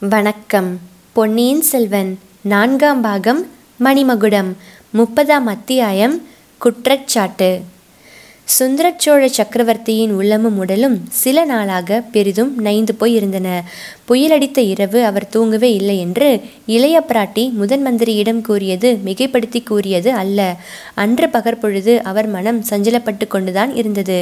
[0.00, 0.78] வணக்கம்.
[1.12, 3.46] பொன்னியின் செல்வன் நான்காம் பாகம்
[3.84, 4.52] மணிமகுடம்
[4.90, 6.28] முப்பதாம் அத்தியாயம்
[6.58, 7.60] குற்றச்சாட்டு.
[8.56, 13.48] சுந்தரச்சோழ சக்கரவர்த்தியின் உள்ளமும் உடலும் சில நாளாக பெரிதும் நைந்து போய் இருந்தன
[14.08, 16.28] புயலடித்த இரவு அவர் தூங்கவே இல்லை என்று
[16.66, 20.38] இளைய பிராட்டி முதன் மந்திரியிடம் கூறியது மிகைப்படுத்தி கூறியது அல்ல.
[20.94, 24.18] அன்று பகற்பொழுது அவர் மனம் சஞ்சலப்பட்டு கொண்டுதான் இருந்தது.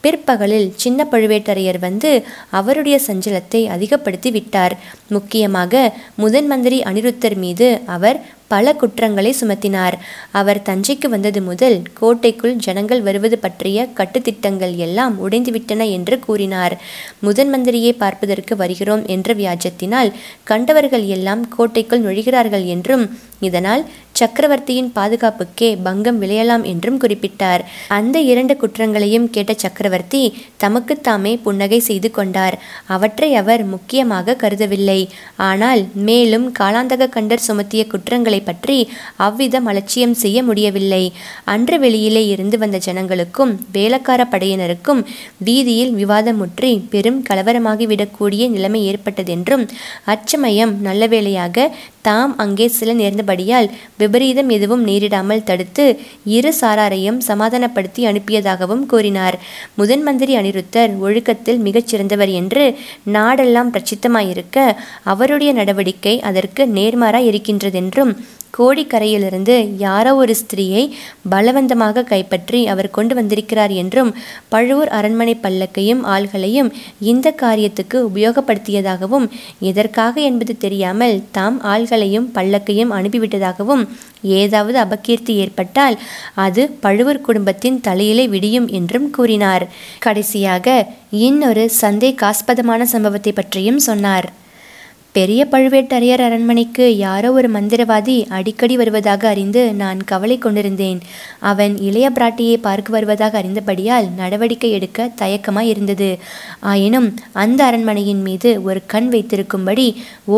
[0.00, 2.12] பிற்பகலில் சின்ன பழுவேட்டரையர் வந்து
[2.50, 4.76] அவருடைய சஞ்சலத்தை அதிகப்படுத்தி விட்டார்.
[5.08, 9.96] முக்கியமாக முதன் மந்திரி அனிருத்தர் மீது அவர் பல குற்றங்களை சுமத்தினார்.
[10.30, 16.76] அவர் தஞ்சைக்கு வந்தது முதல் கோட்டைக்குள் ஜனங்கள் வருவது பற்றிய கட்டுத்திட்டங்கள் எல்லாம் உடைந்துவிட்டன என்று கூறினார்.
[17.20, 20.12] முதன் மந்திரியை பார்ப்பதற்கு வருகிறோம் என்ற வியாஜத்தினால்
[20.44, 23.06] கண்டவர்கள் எல்லாம் கோட்டைக்குள் நுழைகிறார்கள் என்றும்
[23.40, 23.82] இதனால்
[24.20, 27.62] சக்கரவர்த்தியின் பாதுகாப்புக்கே பங்கம் விளையலாம் என்றும் குறிப்பிட்டார்.
[27.96, 30.22] அந்த இரண்டு குற்றங்களையும் கேட்ட சக்கரவர்த்தி
[30.64, 32.56] தமக்குத்தாமே புன்னகை செய்து கொண்டார்.
[32.94, 35.00] அவற்றை அவர் முக்கியமாக கருதவில்லை.
[35.48, 38.78] ஆனால் மேலும் காலாந்தக கண்டர் சுமத்திய குற்றங்களை பற்றி
[39.26, 41.02] அவ்விதம் அலட்சியம் செய்ய முடியவில்லை.
[41.54, 45.02] அன்று வெளியிலே இருந்து வந்த ஜனங்களுக்கும் வேலக்கார படையினருக்கும்
[45.48, 49.64] வீதியில் விவாதமுற்றி பெரும் கலவரமாகிவிடக்கூடிய நிலைமை ஏற்பட்டதென்றும்
[50.14, 51.68] அச்சமயம் நல்ல வேளையாக
[52.08, 53.68] தாம் அங்கே சில நேர்ந்தபடியால்
[54.06, 55.86] விபரீதம் எதுவும் நேரிடாமல் தடுத்து
[56.36, 59.38] இரு சாராரையும் சமாதானப்படுத்தி அனுப்பியதாகவும் கூறினார்.
[59.76, 62.64] முதன் மந்திரி அனிருத்தர் ஒழுக்கத்தில் மிகச்சிறந்தவர் என்று
[63.12, 64.58] நாடெல்லாம் பிரச்சித்தமாயிருக்க
[65.04, 68.12] அவருடைய நடவடிக்கை அதற்கு நேர்மாறாய் இருக்கின்றதென்றும்
[68.58, 70.82] கோடிக்கரையிலிருந்து யாரோ ஒரு ஸ்திரீயை
[71.28, 74.10] பலவந்தமாக கைப்பற்றி அவர் கொண்டு வந்திருக்கிறார் என்றும்
[74.48, 79.26] பழுவூர் அரண்மனை பல்லக்கையும் ஆள்களையும் இந்த காரியத்துக்கு உபயோகப்படுத்தியதாகவும்
[79.60, 83.84] எதற்காக என்பது தெரியாமல் தாம் ஆள்களையும் பல்லக்கையும் அனுப்பிவிட்டதாகவும்
[84.38, 85.96] ஏதாவது அபகீர்த்தி ஏற்பட்டால்
[86.34, 89.64] அது பழுவூர் குடும்பத்தின் தலையிலே விடியும் என்றும் கூறினார்.
[89.98, 90.76] கடைசியாக
[91.26, 94.28] இன்னொரு சந்தேகாஸ்பதமான சம்பவத்தை பற்றியும் சொன்னார்.
[95.16, 100.98] பெரிய பழுவேட்டரையர் அரண்மனைக்கு யாரோ ஒரு மந்திரவாதி அடிக்கடி வருவதாக அறிந்து நான் கவலை கொண்டிருந்தேன்.
[101.50, 106.10] அவன் இளைய பிராட்டியை பார்க்க வருவதாக அறிந்தபடியால் நடவடிக்கை எடுக்க தயக்கமாய் இருந்தது.
[106.60, 109.86] ஆயினும் அந்த அரண்மனையின் மீது ஒரு கண் வைத்திருக்கும்படி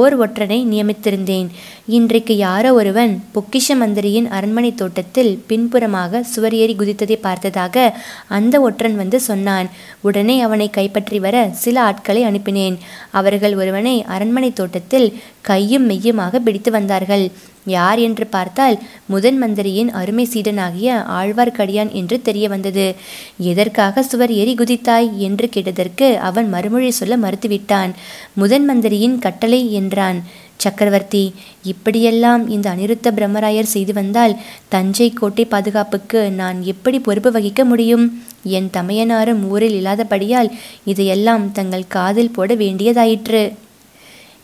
[0.00, 1.48] ஓர் ஒற்றனை நியமித்திருந்தேன்.
[1.86, 7.76] இன்றைக்கு யாரோ ஒருவன் பொக்கிஷ மந்திரியின் அரண்மனை தோட்டத்தில் பின்புறமாக சுவர் ஏறி குதித்ததை பார்த்ததாக
[8.38, 9.70] அந்த ஒற்றன் வந்து சொன்னான்.
[10.00, 12.78] உடனே அவனை கைப்பற்றி வர சில ஆட்களை அனுப்பினேன்.
[13.10, 15.06] அவர்கள் ஒருவனை அரண்மனை தோட்டத்தில்
[15.48, 17.24] கையும் மெய்யுமாக பிடித்து வந்தார்கள்.
[17.74, 22.86] யார் என்று பார்த்தால் முதன் மந்திரியின் அருமை சீடனாகிய ஆழ்வார்க்கடியான் என்று தெரிய வந்தது.
[23.50, 27.92] எதற்காக சுவர் எரி குதித்தாய் என்று கேட்டதற்கு அவன் மறுமொழி சொல்ல மறுத்துவிட்டான்.
[28.34, 30.20] முதன் மந்திரியின் கட்டளை என்றான்.
[30.56, 31.24] சக்கரவர்த்தி
[31.62, 34.34] இப்படியெல்லாம் இந்த அனிருத்த பிரம்மராயர் செய்து வந்தால்
[34.68, 38.06] தஞ்சை கோட்டை பாதுகாப்புக்கு நான் எப்படி பொறுப்பு வகிக்க முடியும்?
[38.56, 40.50] என் தமையனாரும் ஊரில் இல்லாதபடியால்
[40.84, 43.42] இதையெல்லாம் தங்கள் காதில் போட வேண்டியதாயிற்று.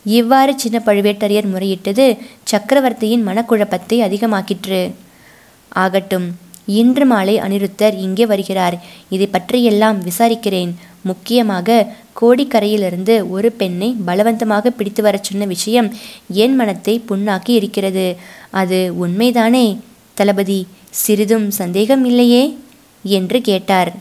[0.05, 4.91] இவ்வாறு சின்ன பழுவேட்டரையர் முறையிட்டது சக்கரவர்த்தியின் மனக்குழப்பத்தை அதிகமாக்கிற்று.
[5.69, 6.35] ஆகட்டும்
[6.65, 8.83] இன்று மாலை அனிருத்தர் இங்கே வருகிறார்.
[9.09, 10.73] இதை பற்றியெல்லாம் விசாரிக்கிறேன்.
[11.01, 11.87] முக்கியமாக
[12.21, 15.93] கோடிக்கரையிலிருந்து ஒரு பெண்ணை பலவந்தமாக பிடித்து வரச் சொன்ன விஷயம்
[16.27, 18.15] என் மனத்தை புண்ணாக்கி இருக்கிறது.
[18.51, 19.79] அது உண்மைதானே?
[20.13, 22.57] தளபதி சிறிதும் சந்தேகம் இல்லையே?
[23.03, 23.93] என்று கேட்டார்.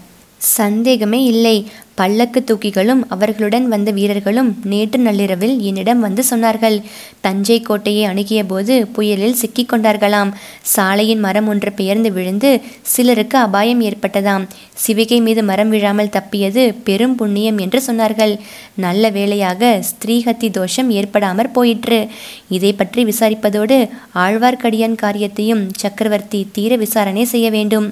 [0.44, 1.66] சந்தேகமே இல்லை.
[1.94, 6.82] பல்லக்கு தூக்கிகளும் அவர்களுடன் வந்த வீரர்களும் நேற்று நள்ளிரவில் என்னிடம் வந்து சொன்னார்கள்.
[7.20, 10.30] தஞ்சை கோட்டையை அணுகிய போது புயலில் சிக்கிக் கொண்டார்களாம்.
[10.62, 14.46] சாலையின் மரம் ஒன்று பெயர்ந்து விழுந்து சிலருக்கு அபாயம் ஏற்பட்டதாம்.
[14.86, 18.38] சிவிகை மீது மரம் விழாமல் தப்பியது பெரும் புண்ணியம் என்று சொன்னார்கள்.
[18.74, 22.08] நல்ல வேளையாக ஸ்திரீகத்தி தோஷம் ஏற்படாமற் போயிற்று.
[22.48, 23.78] இதை பற்றி விசாரிப்பதோடு
[24.14, 27.88] ஆழ்வார்க்கடியான் காரியத்தையும் சக்கரவர்த்தி தீர விசாரணை செய்ய வேண்டும்.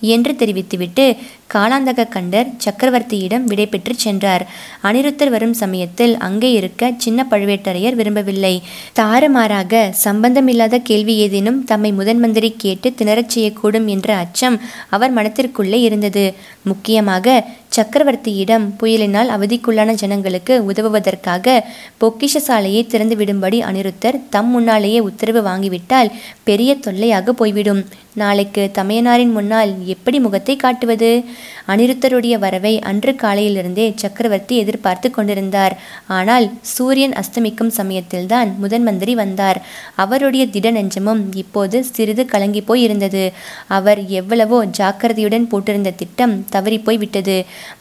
[0.00, 1.04] என்று தெரிவித்துவிட்டு
[1.54, 4.44] காலாந்தக கண்டர் சக்கரவர்த்தியிடம் விடைபெற்று சென்றார்.
[4.82, 8.54] அனிருத்தர் வரும் சமயத்தில் அங்கே இருக்க சின்ன பழுவேட்டரையர் விரும்பவில்லை.
[9.00, 14.56] தாறுமாறாக சம்பந்தமில்லாத கேள்வி ஏதேனும் தம்மை முதன் மந்திரி கேட்டு திணறச் செய்யக்கூடும் என்ற அச்சம்
[14.90, 16.24] அவர் மனத்திற்குள்ளே இருந்தது.
[16.62, 17.42] முக்கியமாக
[17.76, 21.54] சக்கரவர்த்தியிடம் புயலினால் அவதிக்குள்ளான ஜனங்களுக்கு உதவுவதற்காக
[22.02, 26.12] பொக்கிஷ சாலையை திறந்து விடும்படி அனிருத்தர் தம் முன்னாலேயே உத்தரவு வாங்கிவிட்டால்
[26.48, 27.82] பெரிய தொல்லையாக போய்விடும்.
[28.22, 31.10] நாளைக்கு தமையனாரின் முன்னால் எப்படி முகத்தை காட்டுவது?
[31.72, 35.74] அனிருத்தருடைய வரவை அன்று காலையிலிருந்தே சக்கரவர்த்தி எதிர்பார்த்து கொண்டிருந்தார்.
[36.16, 39.60] ஆனால் சூரியன் அஸ்தமிக்கும் சமயத்தில்தான் முதன் மந்திரி வந்தார்.
[40.04, 43.24] அவருடைய திட நெஞ்சமும் இப்போது சிறிது கலங்கி போய் இருந்தது
[43.78, 47.36] அவர் எவ்வளவோ ஜாக்கிரதையுடன் போட்டிருந்த திட்டம் தவறிப்போய் விட்டது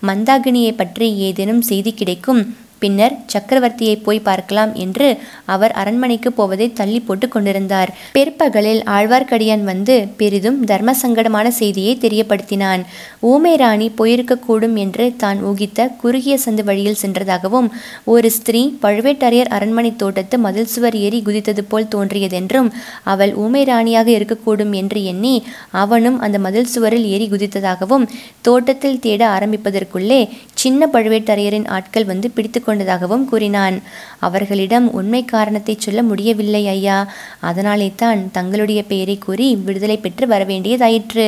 [0.10, 2.44] மந்தாகினியை பற்றி ஏதேனும் செய்தி கிடைக்கும்?
[2.84, 5.08] பின்னர் சக்கரவர்த்தியை போய் பார்க்கலாம் என்று
[5.54, 7.92] அவர் அரண்மனைக்கு போவதை தள்ளி போட்டு கொண்டிருந்தார்.
[8.16, 12.82] பிற்பகலில் ஆழ்வார்க்கடியான் வந்து பெரிதும் தர்ம சங்கடமான செய்தியை தெரியப்படுத்தினான்.
[13.24, 17.68] ஊமை ராணி போயிருக்கக்கூடும் என்று தான் ஊகித்த குறுகிய சந்து வழியில் சென்றதாகவும்
[18.14, 22.70] ஒரு ஸ்திரீ பழுவேட்டரையர் அரண்மனை தோட்டத்து மதில் சுவர் ஏறி குதித்தது போல் தோன்றியதென்றும்
[23.04, 25.36] அவள் ஊமை ராணியாக இருக்கக்கூடும் என்று எண்ணி
[25.84, 28.06] அவனும் அந்த மதில் சுவரில் ஏறி குதித்ததாகவும்
[28.42, 30.22] தோட்டத்தில் தேட ஆரம்பிப்பதற்குள்ளே
[30.56, 33.82] சின்ன பழுவேட்டரையரின் ஆட்கள் வந்து பிடித்து கொண்டதாகவும் கூறினான்.
[34.20, 36.98] அவர்களிடம் உண்மை காரணத்தை சொல்ல முடியவில்லை ஐயா.
[37.40, 41.28] அதனாலே தான் தங்களுடைய பெயரை கூறி விடுதலை பெற்று வரவேண்டியதாயிற்று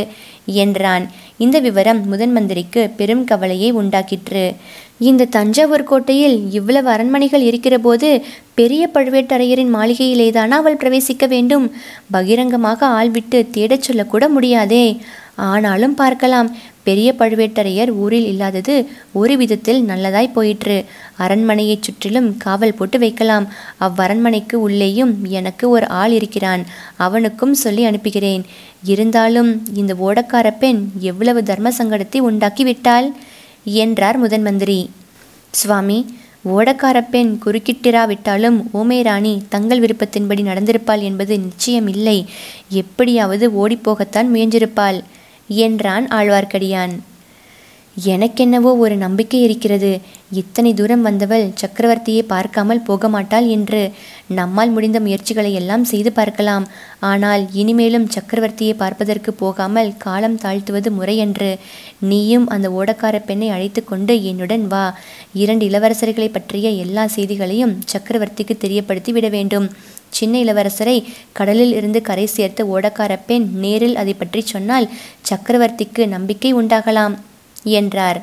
[0.63, 1.05] என்றான்.
[1.37, 4.43] இந்த விவரம் முதன் மந்திரிக்கு பெரும் கவலையை உண்டாக்கிற்று.
[4.99, 8.09] இந்த தஞ்சாவூர் கோட்டையில் இவ்வளவு அரண்மனைகள் இருக்கிறபோது
[8.59, 11.65] பெரிய பழுவேட்டரையரின் மாளிகையிலேதானா அவள் பிரவேசிக்க வேண்டும்?
[12.11, 14.85] பகிரங்கமாக ஆள்விட்டு தேடச் சொல்லக்கூட முடியாதே.
[15.35, 16.49] ஆனாலும் பார்க்கலாம்.
[16.87, 18.75] பெரிய பழுவேட்டரையர் ஊரில் இல்லாதது
[19.19, 20.77] ஒரு விதத்தில் நல்லதாய் போயிற்று.
[21.19, 23.45] அரண்மனையைச் சுற்றிலும் காவல் போட்டு வைக்கலாம்.
[23.79, 26.63] அவ்வரண்மனைக்கு உள்ளேயும் எனக்கு ஒரு ஆள் இருக்கிறான்.
[26.97, 28.43] அவனுக்கும் சொல்லி அனுப்புகிறேன்.
[28.83, 33.09] இருந்தாலும் இந்த ஓடக்கார பெண் எவ்வளவு தர்ம சங்கடத்தை உண்டாக்கி விட்டாள்
[33.63, 34.79] என்றார் முதன் மந்திரி.
[35.51, 35.99] சுவாமி
[36.55, 42.17] ஓடக்கார பெண் குறுக்கிட்டிராவிட்டாலும் ஊமை ராணி தங்கள் விருப்பத்தின்படி நடந்திருப்பாள் என்பது நிச்சயம் இல்லை
[42.69, 44.99] எப்படியாவது ஓடிப்போகத்தான் முயன்றிருப்பாள்.
[45.49, 46.95] என்றான் ஆழ்வார்க்கடியான்.
[47.97, 49.91] எனக்கென்னவோ ஒரு நம்பிக்கை இருக்கிறது.
[50.39, 53.81] இத்தனை தூரம் வந்தவள் சக்கரவர்த்தியை பார்க்காமல் போக மாட்டாள் என்று
[54.39, 56.65] நம்மால் முடிந்த முயற்சிகளை எல்லாம் செய்து பார்க்கலாம்.
[57.11, 61.51] ஆனால் இனிமேலும் சக்கரவர்த்தியை பார்ப்பதற்கு போகாமல் காலம் தாழ்த்துவது முறையன்று
[62.11, 64.85] நீயும் அந்த ஓடக்கார பெண்ணை அழைத்து கொண்டு என்னுடன் வா.
[65.43, 69.69] இரண்டு இளவரசர்களை பற்றிய எல்லா செய்திகளையும் சக்கரவர்த்திக்கு தெரியப்படுத்தி விட வேண்டும்.
[70.17, 70.97] சின்ன இளவரசரை
[71.37, 74.87] கடலில் இருந்து கரை சேர்த்த ஓடக்கார பெண் நேரில் அதை பற்றி சொன்னால்
[75.29, 77.15] சக்கரவர்த்திக்கு நம்பிக்கை உண்டாகலாம்
[77.77, 78.19] என்றார்.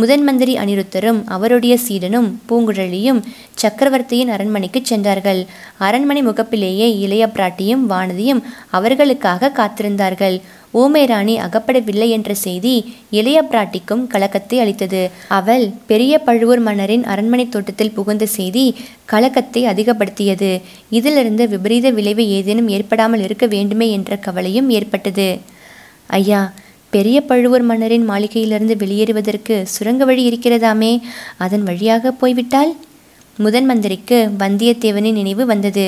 [0.00, 3.20] முதன் மந்திரி அனிருத்தரும் அவருடைய சீடனும் பூங்குழலியும்
[3.60, 5.40] சக்கரவர்த்தியின் அரண்மனைக்கு சென்றார்கள்.
[5.86, 8.42] அரண்மனை முகப்பிலேயே இளைய பிராட்டியும் வானதியும்
[8.78, 10.36] அவர்களுக்காக காத்திருந்தார்கள்.
[10.80, 12.74] ஊமை ராணி அகப்படவில்லை என்ற செய்தி
[13.18, 15.02] இளைய பிராட்டிக்கும் கலக்கத்தை அளித்தது.
[15.38, 18.66] அவள் பெரிய பழுவூர் மன்னரின் அரண்மனை தோட்டத்தில் புகுந்த செய்தி
[19.14, 20.52] கலக்கத்தை அதிகப்படுத்தியது.
[20.90, 25.28] இதிலிருந்து விபரீத விளைவு ஏதேனும் ஏற்படாமல் இருக்க வேண்டுமே என்ற கவலையும் ஏற்பட்டது.
[26.20, 26.42] ஐயா
[26.90, 30.92] பெரிய பழுவூர் மன்னரின் மாளிகையிலிருந்து வெளியேறுவதற்கு சுரங்க வழி இருக்கிறதாமே.
[31.36, 32.72] அதன் வழியாக போய்விட்டால்?
[33.38, 35.86] முதன் மந்திரிக்கு வந்தியத்தேவனின் நினைவு வந்தது.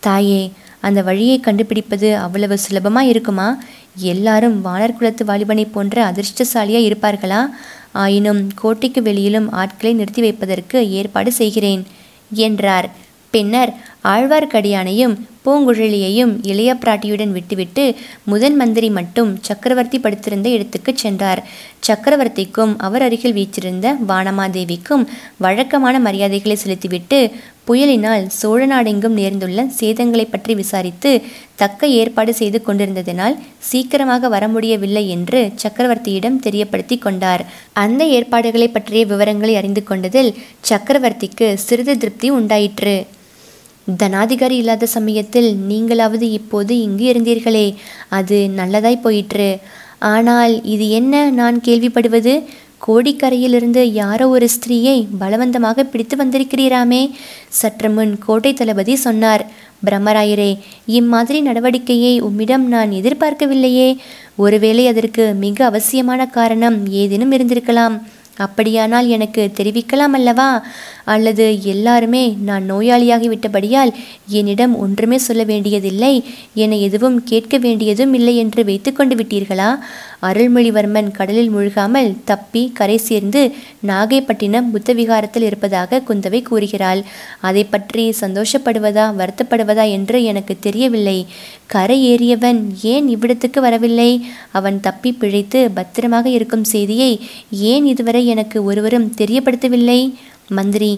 [0.00, 0.42] தாயே
[0.80, 3.48] அந்த வழியை கண்டுபிடிப்பது அவ்வளவு சுலபமா இருக்குமா
[3.96, 7.40] எல்லாரும் வானர் குலத்து வாலிபனை போன்ற அதிர்ஷ்டசாலியா இருப்பார்களா?
[7.92, 11.82] ஆயினும் கோட்டைக்கு வெளியிலும் ஆட்களை நிறுத்தி வைப்பதற்கு ஏற்பாடு செய்கிறேன்
[12.30, 12.88] என்றார்.
[13.30, 13.72] பின்னர்
[14.04, 17.94] ஆழ்வார்க்கடியானையும் பூங்குழலியையும் இளைய பிராட்டியுடன் விட்டுவிட்டு
[18.24, 21.48] முதன் மந்திரி மட்டும் சக்கரவர்த்தி படுத்திருந்த இடத்துக்குச் சென்றார்.
[21.86, 25.06] சக்கரவர்த்திக்கும் அவர் அருகில் வீச்சிருந்த வானமாதேவிக்கும்
[25.36, 27.30] வழக்கமான மரியாதைகளை செலுத்திவிட்டு
[27.68, 31.22] புயலினால் சோழ நாடெங்கும் நேர்ந்துள்ள சேதங்களை பற்றி விசாரித்து
[31.54, 37.46] தக்க ஏற்பாடு செய்து கொண்டிருந்ததினால் சீக்கிரமாக வர முடியவில்லை என்று சக்கரவர்த்தியிடம் தெரியப்படுத்தி கொண்டார்.
[37.72, 40.34] அந்த ஏற்பாடுகளை பற்றிய விவரங்களை அறிந்து கொண்டதில்
[40.68, 43.06] சக்கரவர்த்திக்கு சிறிது திருப்தி உண்டாயிற்று.
[43.86, 47.74] தனாதிகாரி இல்லாத சமயத்தில் நீங்களாவது இப்போது இங்கு இருந்தீர்களே
[48.08, 49.58] அது நல்லதாய் போயிற்று.
[49.98, 52.34] ஆனால் இது என்ன நான் கேள்விப்படுவது?
[52.86, 57.10] கோடிக்கரையிலிருந்து யாரோ ஒரு ஸ்திரீயை பலவந்தமாக பிடித்து வந்திருக்கிறீராமே
[57.48, 59.44] சற்று முன் கோட்டை தளபதி சொன்னார்
[59.86, 63.96] பிரம்மராயரே இம்மாதிரி நடவடிக்கையை உம்மிடம் நான் எதிர்பார்க்கவில்லையே.
[64.36, 67.96] ஒருவேளை அதற்கு மிக அவசியமான காரணம் ஏதேனும் இருந்திருக்கலாம்.
[68.36, 70.66] அப்படியானால் எனக்கு தெரிவிக்கலாம் அல்லவா?
[71.04, 73.92] அல்லது எல்லாருமே நான் நோயாளியாகி விட்டபடியால்
[74.26, 76.24] என்னிடம் ஒன்றுமே சொல்ல வேண்டியதில்லை.
[76.54, 79.78] என்னை எதுவும் கேட்க வேண்டியதும் இல்லை என்று வைத்துக்கொண்டு விட்டீர்களா?
[80.22, 83.42] அருள்மொழிவர்மன் கடலில் முழுகாமல் தப்பி கரை சேர்ந்து
[83.86, 87.02] நாகைப்பட்டினம் புத்த விகாரத்தில் இருப்பதாக குந்தவை கூறுகிறாள்.
[87.40, 91.18] அதை பற்றி சந்தோஷப்படுவதா வருத்தப்படுவதா என்று எனக்கு தெரியவில்லை.
[91.66, 92.60] கரை ஏறியவன்
[92.94, 94.10] ஏன் இவ்விடத்துக்கு வரவில்லை?
[94.50, 97.12] அவன் தப்பி பிழைத்து பத்திரமாக இருக்கும் செய்தியை
[97.72, 100.00] ஏன் இதுவரை எனக்கு ஒருவரும் தெரியப்படுத்தவில்லை?
[100.48, 100.92] மந்திரி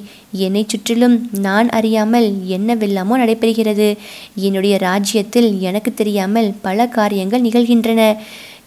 [0.45, 3.89] என்னை சுற்றிலும் நான் அறியாமல் என்னவெல்லாமோ நடைபெறுகிறது.
[4.35, 8.03] என்னுடைய ராஜ்யத்தில் எனக்கு தெரியாமல் பல காரியங்கள் நிகழ்கின்றன.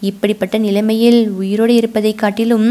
[0.10, 2.68] இப்படிப்பட்ட நிலைமையில் உயிரோடு இருப்பதை காட்டிலும்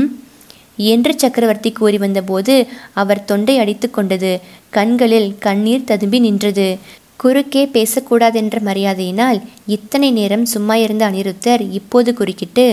[0.90, 2.54] என்று சக்கரவர்த்தி கூறி வந்தபோது
[3.00, 4.32] அவர் தொண்டை அடித்து கொண்டது.
[4.76, 6.68] கண்களில் கண்ணீர் ததும்பி நின்றது.
[7.22, 12.66] குறுக்கே பேசக்கூடாதென்ற மரியாதையினால் இத்தனை நேரம் சும்மா இருந்த அனிருத்தர் இப்போது குறுக்கிட்டு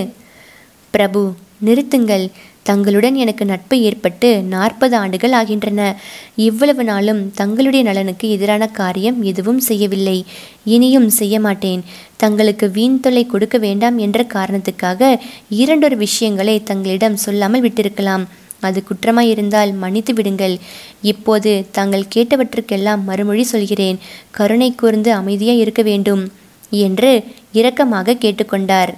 [0.93, 1.21] பிரபு
[1.65, 2.25] நிறுத்துங்கள்.
[2.63, 5.99] தங்களுடன் எனக்கு நட்பு ஏற்பட்டு நாற்பது ஆண்டுகள் ஆகின்றன.
[6.35, 10.25] இவ்வளவு நாளும் தங்களுடைய நலனுக்கு எதிரான காரியம் எதுவும் செய்யவில்லை.
[10.65, 11.83] இனியும் செய்ய மாட்டேன்.
[12.17, 18.25] தங்களுக்கு வீண் தொல்லை கொடுக்க வேண்டாம் என்ற காரணத்துக்காக இரண்டொரு விஷயங்களை தங்களிடம் சொல்லாமல் விட்டிருக்கலாம்.
[18.59, 20.57] அது குற்றமாயிருந்தால் மன்னித்து விடுங்கள்.
[21.01, 23.99] இப்போது தாங்கள் கேட்டவற்றுக்கெல்லாம் மறுமொழி சொல்கிறேன்.
[24.31, 26.31] கருணை கூர்ந்து அமைதியாய் இருக்க வேண்டும்
[26.69, 28.93] என்று இரக்கமாக கேட்டுக்கொண்டார்.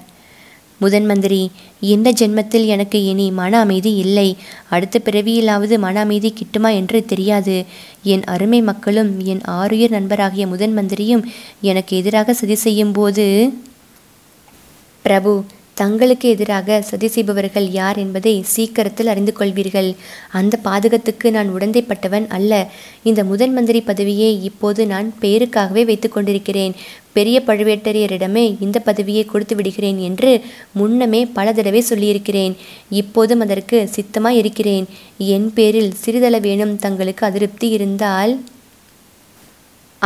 [0.78, 4.38] முதன் மந்திரி இந்த ஜென்மத்தில் எனக்கு இனி மன அமைதி இல்லை.
[4.70, 7.66] அடுத்த பிறவியிலாவது மன அமைதி கிட்டுமா என்று தெரியாது.
[8.04, 11.26] என் அருமை மக்களும் என் ஆறுயிர் நண்பராகிய முதன் மந்திரியும்
[11.62, 13.54] எனக்கு எதிராக சதி செய்யும் போது
[15.02, 19.96] பிரபு தங்களுக்கு எதிராக சதி செய்பவர்கள் யார் என்பதை சீக்கிரத்தில் அறிந்து கொள்வீர்கள்.
[20.32, 22.70] அந்த பாதகத்துக்கு நான் உடந்தைப்பட்டவன் அல்ல.
[23.04, 26.76] இந்த முதன் மந்திரி பதவியை இப்போது நான் பெயருக்காகவே வைத்து கொண்டிருக்கிறேன்.
[27.14, 32.56] பெரிய பழுவேட்டரையரிடமே இந்த பதவியை கொடுத்து விடுகிறேன் என்று முன்னமே பல தடவை சொல்லியிருக்கிறேன்.
[32.90, 34.88] இப்போதும் அதற்கு சித்தமாய் இருக்கிறேன்.
[35.18, 38.34] என் பேரில் சிறிதளவேனும் தங்களுக்கு அதிருப்தி இருந்தால்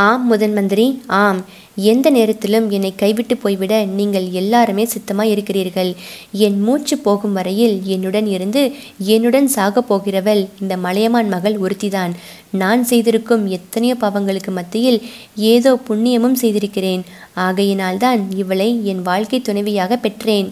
[0.06, 1.40] ஆம் முதன் மந்திரி ஆம்.
[1.76, 5.96] எந்த நேரத்திலும் என்னை கைவிட்டு போய்விட நீங்கள் எல்லாருமே சித்தமாய் இருக்கிறீர்கள்.
[6.32, 8.62] என் மூச்சு போகும் வரையில் என்னுடன் இருந்து
[8.98, 12.14] என்னுடன் சாகப் போகிறவள் இந்த மலையமான் மகள் ஒருத்திதான்.
[12.52, 15.00] நான் செய்திருக்கும் எத்தனையோ பாவங்களுக்கு மத்தியில்
[15.36, 17.04] ஏதோ புண்ணியமும் செய்திருக்கிறேன்.
[17.36, 20.50] ஆகையினால்தான் இவளை என் வாழ்க்கை துணைவியாக பெற்றேன்.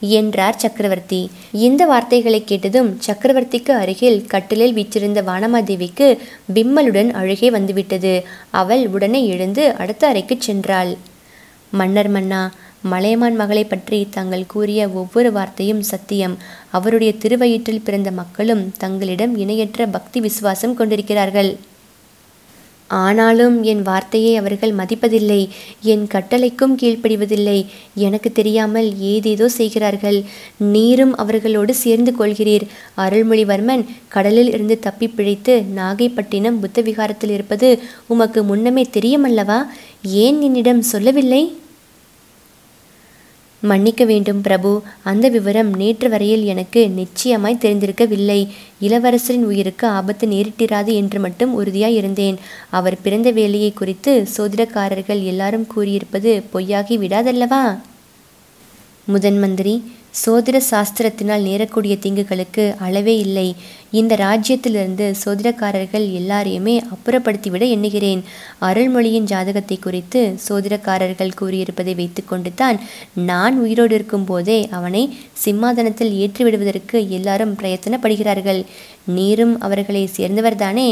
[0.00, 1.30] என்றார் சக்கரவர்த்தி.
[1.52, 6.18] இந்த வார்த்தைகளை கேட்டதும் சக்கரவர்த்திக்கு அருகில் கட்டிலில் வீற்றிருந்த வானமாதேவிக்கு
[6.54, 8.24] பிம்மலுடன் அழுகே வந்துவிட்டது.
[8.50, 10.96] அவள் உடனே எழுந்து அடுத்த அறைக்கு சென்றாள்.
[11.70, 12.52] மன்னர் மன்னா
[12.82, 16.36] மலையமான் மகளை பற்றி தாங்கள் கூறிய ஒவ்வொரு வார்த்தையும் சத்தியம்.
[16.70, 21.56] அவருடைய திருவயிற்றில் பிறந்த மக்களும் தங்களிடம் இணையற்ற பக்தி விசுவாசம் கொண்டிருக்கிறார்கள்.
[22.88, 25.48] ஆனாலும் என் வார்த்தையை அவர்கள் மதிப்பதில்லை
[25.82, 27.66] என் கட்டளைக்கும் கீழ்ப்படிவதில்லை.
[27.94, 30.22] எனக்கு தெரியாமல் ஏதேதோ செய்கிறார்கள்.
[30.58, 32.66] நீரும் அவர்களோடு சேர்ந்து கொள்கிறீர்.
[32.96, 39.66] அருள்மொழிவர்மன் கடலில் இருந்து தப்பி பிழைத்து நாகைப்பட்டினம் புத்த விகாரத்தில் இருப்பது உமக்கு முன்னமே தெரியுமல்லவா?
[40.02, 41.52] ஏன் என்னிடம் சொல்லவில்லை?
[43.60, 44.82] மன்னிக்க வேண்டும் பிரபு.
[45.02, 48.48] அந்த விவரம் நேற்று வரையில் எனக்கு நிச்சயமாய் தெரிந்திருக்கவில்லை.
[48.82, 52.36] இளவரசரின் உயிருக்கு ஆபத்து நேரிட்டிராது என்று மட்டும் உறுதியாய் இருந்தேன்.
[52.70, 57.78] அவர் பிறந்த வேலையை குறித்து சோதிடக்காரர்கள் எல்லாரும் கூறியிருப்பது பொய்யாகி விடாதல்லவா?
[59.12, 59.72] முதன் மந்திரி
[60.22, 63.46] சோதிர சாஸ்திரத்தினால் நேரக்கூடிய தீங்குகளுக்கு அளவே இல்லை.
[63.90, 68.22] இந்த ராஜ்யத்திலிருந்து சோதிடக்காரர்கள் எல்லாரையுமே அப்புறப்படுத்திவிட எண்ணுகிறேன்.
[68.60, 72.78] அருள்மொழியின் ஜாதகத்தை குறித்து சோதிடக்காரர்கள் கூறியிருப்பதை வைத்துக்கொண்டு தான்
[73.30, 75.04] நான் உயிரோடு இருக்கும்போதே அவனை
[75.44, 78.62] சிம்மாதனத்தில் ஏற்றிவிடுவதற்கு எல்லாரும் பிரயத்தனப்படுகிறார்கள்.
[79.18, 80.90] நீரும் அவர்களை சேர்ந்தவர்தானே?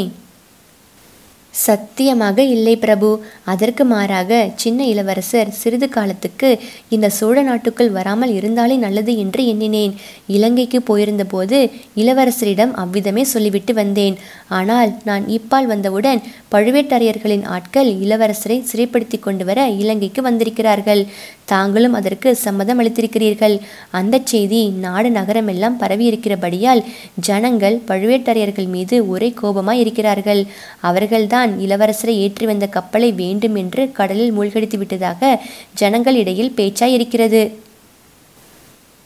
[1.64, 3.08] சத்தியமாக இல்லை பிரபு.
[3.52, 4.30] அதற்கு மாறாக
[4.62, 6.48] சின்ன இளவரசர் சிறிது காலத்துக்கு
[6.94, 9.94] இந்த சோழ நாட்டுக்குள் வராமல் இருந்தாலே நல்லது என்று எண்ணினேன்.
[10.36, 11.58] இலங்கைக்கு போயிருந்தபோது
[12.02, 14.16] இளவரசரிடம் அவ்விதமே சொல்லிவிட்டு வந்தேன்.
[14.58, 16.22] ஆனால் நான் இப்பால் வந்தவுடன்
[16.54, 21.02] பழுவேட்டரையர்களின் ஆட்கள் இளவரசரை சிறைப்படுத்தி கொண்டு வர இலங்கைக்கு வந்திருக்கிறார்கள்.
[21.46, 23.54] தாங்களும் அதற்கு சம்மதம் அளித்திருக்கிறீர்கள்
[23.90, 26.82] அந்த செய்தி நாடு நகரமெல்லாம் பரவியிருக்கிறபடியால்
[27.20, 30.42] ஜனங்கள் பழுவேட்டரையர்கள் மீது ஒரே கோபமாய் இருக்கிறார்கள்
[30.80, 35.40] அவர்கள்தான் இளவரசரை ஏற்றி வந்த கப்பலை வேண்டும் என்று கடலில் மூழ்கடித்து விட்டதாக
[35.80, 37.42] ஜனங்களிடையில் பேச்சாய் இருக்கிறது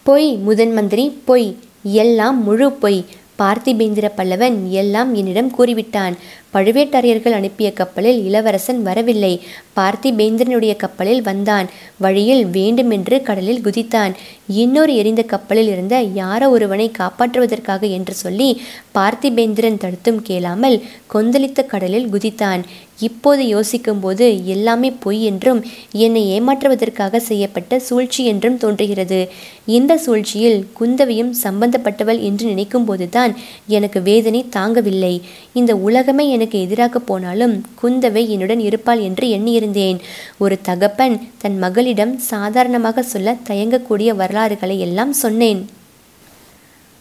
[0.07, 1.49] பொய் முதன் மந்திரி பொய்.
[1.83, 3.01] எல்லாம் முழு பொய்.
[3.41, 6.15] பார்த்திபேந்திர பல்லவன் எல்லாம் என்னிடம் கூறிவிட்டான்.
[6.55, 9.41] பழுவேட்டரையர்கள் அனுப்பிய கப்பலில் இளவரசன் வரவில்லை.
[9.77, 11.69] பார்த்திபேந்திரனுடைய கப்பலில் வந்தான்.
[11.99, 14.15] வழியில் வேண்டுமென்று கடலில் குதித்தான்.
[14.49, 18.51] இன்னொரு எரிந்த கப்பலில் இருந்த யாரோ ஒருவனை காப்பாற்றுவதற்காக என்று சொல்லி
[18.95, 20.83] பார்த்திபேந்திரன் தடுத்தும் கேளாமல்
[21.13, 22.63] கொந்தளித்த கடலில் குதித்தான்.
[22.99, 25.61] இப்போது யோசிக்கும்போது எல்லாமே பொய் என்றும்
[25.93, 29.21] என்னை ஏமாற்றுவதற்காக செய்யப்பட்ட சூழ்ச்சி என்றும் தோன்றுகிறது.
[29.67, 33.35] இந்த சூழ்ச்சியில் குந்தவியும் சம்பந்தப்பட்டவள் என்று நினைக்கும் போதுதான்
[33.67, 35.15] எனக்கு வேதனை தாங்கவில்லை.
[35.53, 40.01] இந்த உலகமே எனக்கு எதிராக போனாலும் குந்தவை என்னுடன் இருப்பாள் என்று எண்ணியிருந்தேன்.
[40.39, 45.63] ஒரு தகப்பன் தன் மகளிடம் சாதாரணமாக சொல்ல தயங்கக்கூடிய வரலாறுகளை எல்லாம் சொன்னேன்.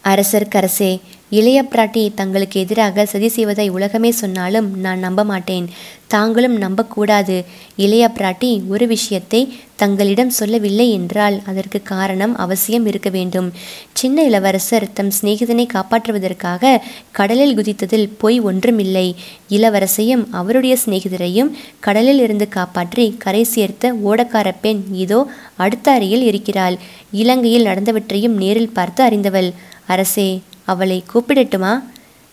[0.04, 0.92] அரசர்க்கரசே
[1.30, 5.66] இளைய பிராட்டி தங்களுக்கு எதிராக சதி செய்வதை உலகமே சொன்னாலும் நான் நம்ப மாட்டேன்.
[6.06, 7.36] தாங்களும் நம்பக்கூடாது.
[7.76, 9.40] இளைய பிராட்டி ஒரு விஷயத்தை
[9.76, 13.48] தங்களிடம் சொல்லவில்லை என்றால் அதற்கு காரணம் அவசியம் இருக்க வேண்டும்.
[13.92, 16.74] சின்ன இளவரசர் தம் சிநேகிதனை காப்பாற்றுவதற்காக
[17.12, 19.06] கடலில் குதித்ததில் பொய் ஒன்றுமில்லை.
[19.48, 25.20] இளவரசையும் அவருடைய சிநேகிதரையும் கடலில் இருந்து காப்பாற்றி கரை சேர்த்த ஓடக்கார பெண் இதோ
[25.56, 26.78] அடுத்த அறையில் இருக்கிறாள்.
[27.10, 29.50] இலங்கையில் நடந்தவற்றையும் நேரில் பார்த்து அறிந்தவள்.
[29.92, 30.28] அரசே
[30.64, 31.72] அவளை கூப்பிடட்டுமா?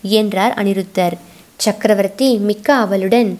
[0.04, 1.16] என்றார் அனிருத்தர்.
[1.56, 3.30] சக்கரவர்த்தி மிக்க அவளுடன்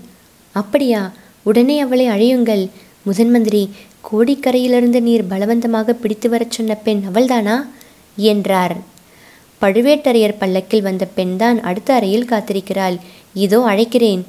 [0.54, 1.02] அப்படியா
[1.42, 2.64] உடனே அவளை அழையுங்கள்.
[3.06, 3.62] முதன்மந்திரி
[4.08, 7.56] கோடிக்கரையிலிருந்து நீர் பலவந்தமாக பிடித்து வரச் சொன்ன பெண் அவள்தானா?
[8.18, 8.76] என்றார்.
[9.60, 12.96] பழுவேட்டரையர் பல்லக்கில் வந்த பெண்தான் அடுத்த அறையில் காத்திருக்கிறாள்.
[13.34, 14.22] இதோ அழைக்கிறேன்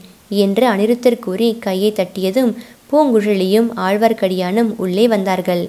[0.43, 2.51] என்று அனிருத்தர் கூறி கையை தட்டியதும்
[2.89, 5.63] பூங்குழலியும் ஆழ்வார்க்கடியானும் உள்ளே வந்தார்கள்.